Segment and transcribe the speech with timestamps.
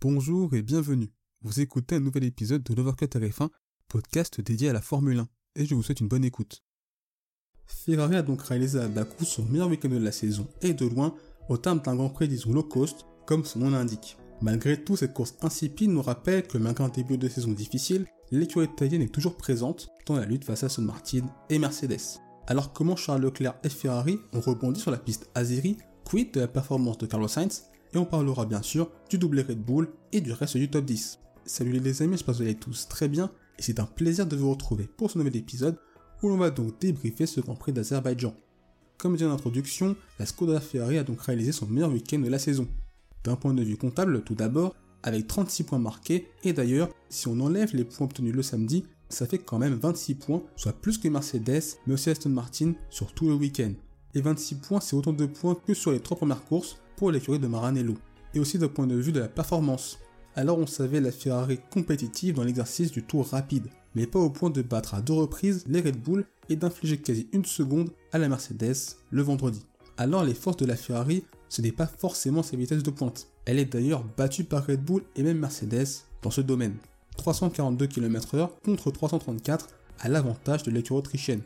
[0.00, 1.10] Bonjour et bienvenue.
[1.42, 3.48] Vous écoutez un nouvel épisode de l'Overcut RF1,
[3.88, 6.62] podcast dédié à la Formule 1, et je vous souhaite une bonne écoute.
[7.66, 11.16] Ferrari a donc réalisé à Bakou son meilleur week-end de la saison, et de loin,
[11.48, 14.16] au terme d'un grand prix disons low cost, comme son nom l'indique.
[14.40, 18.66] Malgré tout, cette course insipide nous rappelle que malgré un début de saison difficile, l'écurie
[18.66, 22.20] italienne est toujours présente dans la lutte face à Aston Martin et Mercedes.
[22.46, 26.46] Alors comment Charles Leclerc et Ferrari ont rebondi sur la piste Azeri, quid de la
[26.46, 30.32] performance de Carlos Sainz, et on parlera bien sûr du doublé Red Bull et du
[30.32, 31.18] reste du top 10.
[31.44, 34.36] Salut les amis, j'espère que vous allez tous très bien, et c'est un plaisir de
[34.36, 35.78] vous retrouver pour ce nouvel épisode
[36.22, 38.34] où l'on va donc débriefer ce Grand Prix d'Azerbaïdjan.
[38.98, 42.38] Comme dit en introduction, la Skoda Ferrari a donc réalisé son meilleur week-end de la
[42.38, 42.68] saison.
[43.24, 47.38] D'un point de vue comptable, tout d'abord, avec 36 points marqués, et d'ailleurs, si on
[47.40, 51.08] enlève les points obtenus le samedi, ça fait quand même 26 points, soit plus que
[51.08, 53.72] Mercedes, mais aussi Aston Martin sur tout le week-end.
[54.14, 57.38] Et 26 points, c'est autant de points que sur les trois premières courses pour l'écurie
[57.38, 57.94] de Maranello.
[58.34, 59.98] Et aussi d'un point de vue de la performance.
[60.34, 64.50] Alors on savait la Ferrari compétitive dans l'exercice du tour rapide, mais pas au point
[64.50, 68.28] de battre à deux reprises les Red Bull et d'infliger quasi une seconde à la
[68.28, 69.64] Mercedes le vendredi.
[69.96, 73.28] Alors les forces de la Ferrari, ce n'est pas forcément sa vitesse de pointe.
[73.46, 76.76] Elle est d'ailleurs battue par Red Bull et même Mercedes dans ce domaine.
[77.16, 79.68] 342 km/h contre 334
[80.00, 81.42] à l'avantage de l'écurie autrichienne.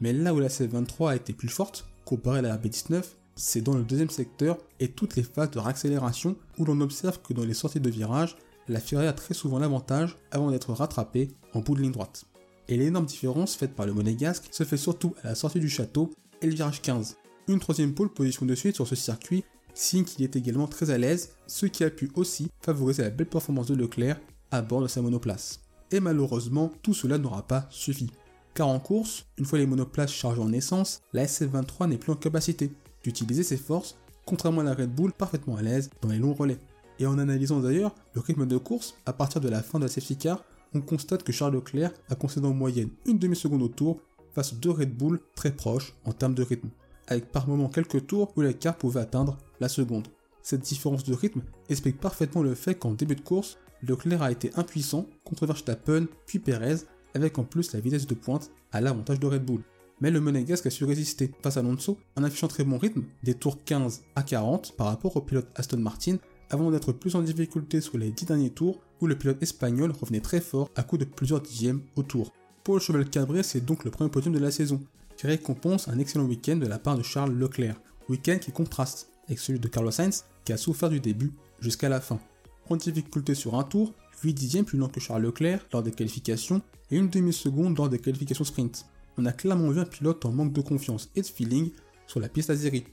[0.00, 3.02] Mais là où la C23 a été plus forte, comparée à la RB19,
[3.36, 7.32] c'est dans le deuxième secteur et toutes les phases de réaccélération où l'on observe que
[7.32, 8.36] dans les sorties de virage,
[8.68, 12.24] la Ferrari a très souvent l'avantage avant d'être rattrapée en bout de ligne droite.
[12.68, 16.10] Et l'énorme différence faite par le monégasque se fait surtout à la sortie du château
[16.40, 17.16] et le virage 15.
[17.48, 20.96] Une troisième pole position de suite sur ce circuit, signe qu'il est également très à
[20.96, 24.18] l'aise, ce qui a pu aussi favoriser la belle performance de Leclerc
[24.50, 25.60] à bord de sa monoplace.
[25.90, 28.10] Et malheureusement, tout cela n'aura pas suffi.
[28.54, 32.16] Car en course, une fois les monoplaces chargées en essence, la SF23 n'est plus en
[32.16, 32.72] capacité
[33.04, 36.58] d'utiliser ses forces, contrairement à la Red Bull parfaitement à l'aise dans les longs relais.
[36.98, 39.88] Et en analysant d'ailleurs le rythme de course, à partir de la fin de la
[39.88, 40.42] safety car,
[40.74, 44.00] on constate que Charles Leclerc a concédé en moyenne une demi-seconde au tour
[44.34, 46.70] face aux deux Red Bull très proches en termes de rythme,
[47.06, 50.08] avec par moments quelques tours où l'écart pouvait atteindre la seconde.
[50.42, 54.50] Cette différence de rythme explique parfaitement le fait qu'en début de course, Leclerc a été
[54.56, 56.78] impuissant contre Verstappen puis Perez,
[57.14, 59.62] avec en plus la vitesse de pointe à l'avantage de Red Bull.
[60.04, 63.32] Mais le monégasque a su résister face à Alonso en affichant très bon rythme, des
[63.32, 66.18] tours 15 à 40 par rapport au pilote Aston Martin,
[66.50, 70.20] avant d'être plus en difficulté sur les 10 derniers tours où le pilote espagnol revenait
[70.20, 72.34] très fort à coup de plusieurs dixièmes au tour.
[72.64, 74.78] Pour le cheval cabré, c'est donc le premier podium de la saison,
[75.16, 79.38] qui récompense un excellent week-end de la part de Charles Leclerc, week-end qui contraste avec
[79.38, 82.20] celui de Carlos Sainz qui a souffert du début jusqu'à la fin
[82.68, 86.60] en difficulté sur un tour, 8 dixièmes plus lent que Charles Leclerc lors des qualifications
[86.90, 88.84] et une demi-seconde lors des qualifications sprint.
[89.16, 91.70] On a clairement vu un pilote en manque de confiance et de feeling
[92.06, 92.84] sur la piste Azeri.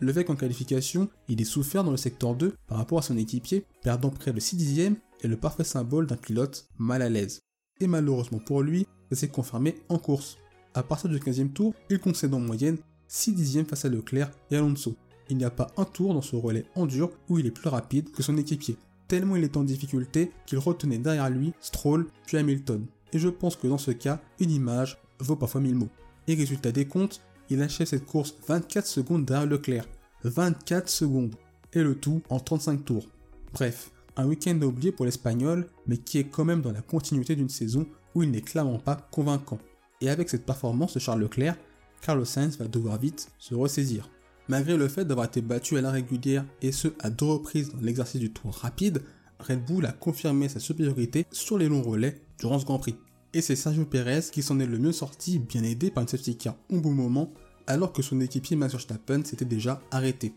[0.00, 3.16] Le VEC en qualification, il est souffert dans le secteur 2 par rapport à son
[3.16, 7.40] équipier, perdant près de 6 dixièmes et le parfait symbole d'un pilote mal à l'aise.
[7.80, 10.38] Et malheureusement pour lui, ça s'est confirmé en course.
[10.74, 14.56] À partir du 15e tour, il concède en moyenne 6 dixièmes face à Leclerc et
[14.56, 14.96] Alonso.
[15.30, 17.68] Il n'y a pas un tour dans ce relais en dur où il est plus
[17.68, 18.76] rapide que son équipier
[19.08, 22.86] tellement il est en difficulté qu'il retenait derrière lui Stroll puis Hamilton.
[23.12, 25.90] Et je pense que dans ce cas, une image vaut parfois mille mots.
[26.26, 27.20] Et résultat des comptes,
[27.50, 29.86] il achève cette course 24 secondes derrière Leclerc.
[30.24, 31.34] 24 secondes.
[31.72, 33.08] Et le tout en 35 tours.
[33.52, 37.48] Bref, un week-end oublié pour l'Espagnol, mais qui est quand même dans la continuité d'une
[37.48, 39.58] saison où il n'est clairement pas convaincant.
[40.00, 41.56] Et avec cette performance de Charles Leclerc,
[42.00, 44.10] Carlos Sainz va devoir vite se ressaisir.
[44.48, 47.80] Malgré le fait d'avoir été battu à la régulière et ce à deux reprises dans
[47.80, 49.02] l'exercice du tour rapide,
[49.40, 52.96] Red Bull a confirmé sa supériorité sur les longs relais durant ce Grand Prix.
[53.34, 56.36] Et c'est Sergio Perez qui s'en est le mieux sorti, bien aidé par une safety
[56.36, 57.32] car au bon moment,
[57.66, 60.32] alors que son équipier Max Verstappen s'était déjà arrêté.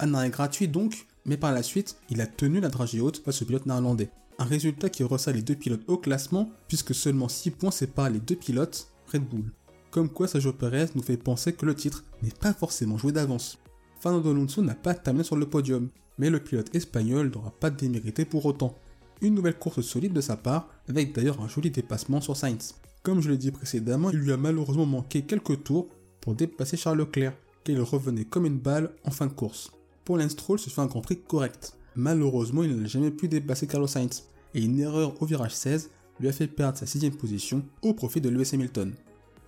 [0.00, 3.40] Un arrêt gratuit donc, mais par la suite, il a tenu la dragée haute face
[3.42, 4.10] au pilote néerlandais.
[4.40, 8.18] Un résultat qui ressort les deux pilotes au classement, puisque seulement 6 points séparent les
[8.18, 9.52] deux pilotes Red Bull.
[9.92, 13.58] Comme quoi Sergio Perez nous fait penser que le titre n'est pas forcément joué d'avance.
[14.00, 15.88] Fernando Alonso n'a pas terminé sur le podium,
[16.18, 18.74] mais le pilote espagnol n'aura pas démérité pour autant.
[19.22, 22.74] Une nouvelle course solide de sa part, avec d'ailleurs un joli dépassement sur Sainz.
[23.02, 25.88] Comme je l'ai dit précédemment, il lui a malheureusement manqué quelques tours
[26.20, 27.34] pour dépasser Charles Leclerc,
[27.64, 29.72] car il revenait comme une balle en fin de course.
[30.04, 31.74] Pour Stroll se fait un Grand Prix correct.
[31.96, 34.24] Malheureusement, il n'a jamais pu dépasser Carlos Sainz,
[34.54, 38.20] et une erreur au virage 16 lui a fait perdre sa sixième position au profit
[38.20, 38.92] de Lewis Hamilton.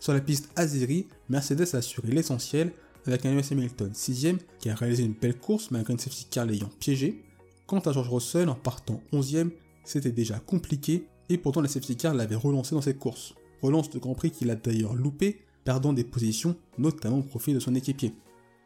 [0.01, 2.73] Sur la piste Azeri, Mercedes a assuré l'essentiel
[3.07, 6.47] avec un Lewis Hamilton 6ème qui a réalisé une belle course malgré une safety car
[6.47, 7.23] l'ayant piégé.
[7.67, 9.51] Quant à George Russell en partant 11ème,
[9.85, 13.35] c'était déjà compliqué et pourtant la safety car l'avait relancé dans cette course.
[13.63, 17.61] Relance de Grand Prix qu'il a d'ailleurs loupé, perdant des positions, notamment au profit de
[17.61, 18.15] son équipier.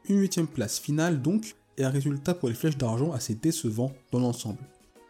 [0.09, 4.21] Une huitième place finale donc, et un résultat pour les flèches d'argent assez décevant dans
[4.21, 4.61] l'ensemble.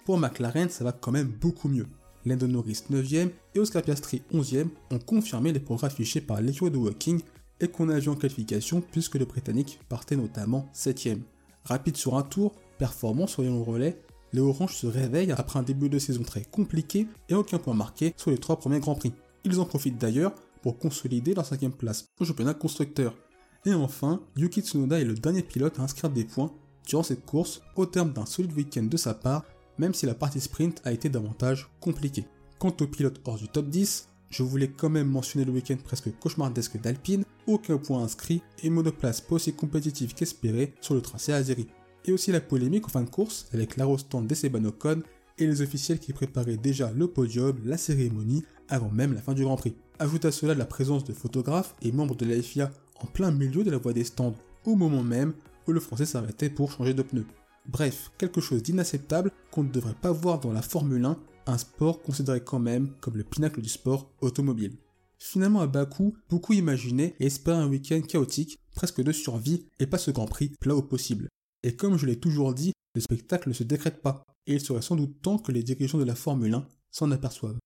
[0.04, 1.86] Pour McLaren, ça va quand même beaucoup mieux.
[2.24, 6.76] Lando Norris 9ème et Oscar Piastri 11ème ont confirmé les progrès affichés par l'équipe de
[6.76, 7.20] Walking
[7.60, 11.20] et qu'on a vu en qualification puisque le Britannique partait notamment 7ème.
[11.64, 14.00] Rapide sur un tour, performant sur les longs relais,
[14.36, 18.12] les Oranges se réveillent après un début de saison très compliqué et aucun point marqué
[18.18, 19.14] sur les trois premiers Grands Prix.
[19.44, 23.16] Ils en profitent d'ailleurs pour consolider leur cinquième place au championnat constructeur.
[23.64, 26.52] Et enfin, Yuki Tsunoda est le dernier pilote à inscrire des points
[26.86, 29.42] durant cette course au terme d'un solide week-end de sa part,
[29.78, 32.26] même si la partie sprint a été davantage compliquée.
[32.58, 36.14] Quant aux pilotes hors du top 10, je voulais quand même mentionner le week-end presque
[36.18, 41.68] cauchemardesque d'Alpine, aucun point inscrit et monoplace pas aussi compétitive qu'espéré sur le tracé Azeri.
[42.06, 45.02] Et aussi la polémique en fin de course avec l'arrostant d'Esteban Ocon
[45.38, 49.42] et les officiels qui préparaient déjà le podium, la cérémonie, avant même la fin du
[49.42, 49.74] Grand Prix.
[49.98, 52.70] Ajoute à cela la présence de photographes et membres de la FIA
[53.00, 55.34] en plein milieu de la voie des stands, au moment même
[55.66, 57.26] où le français s'arrêtait pour changer de pneu.
[57.66, 62.02] Bref, quelque chose d'inacceptable qu'on ne devrait pas voir dans la Formule 1, un sport
[62.02, 64.76] considéré quand même comme le pinacle du sport automobile.
[65.18, 69.98] Finalement à Bakou, beaucoup imaginaient et espéraient un week-end chaotique, presque de survie, et pas
[69.98, 71.28] ce Grand Prix plat au possible.
[71.66, 74.82] Et comme je l'ai toujours dit, le spectacle ne se décrète pas, et il serait
[74.82, 77.58] sans doute temps que les dirigeants de la Formule 1 s'en aperçoivent.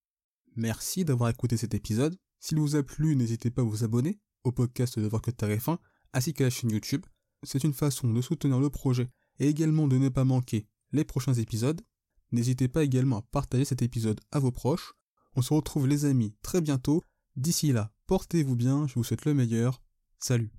[0.57, 2.17] Merci d'avoir écouté cet épisode.
[2.39, 5.77] S'il vous a plu, n'hésitez pas à vous abonner au podcast de Voir que TF1
[6.15, 7.05] ainsi qu'à la chaîne YouTube.
[7.43, 11.35] C'est une façon de soutenir le projet et également de ne pas manquer les prochains
[11.35, 11.83] épisodes.
[12.33, 14.95] N'hésitez pas également à partager cet épisode à vos proches.
[15.37, 17.03] On se retrouve les amis très bientôt.
[17.37, 19.83] D'ici là, portez-vous bien, je vous souhaite le meilleur.
[20.19, 20.51] Salut